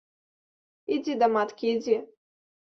[0.95, 1.97] Ідзі да маткі, ідзі.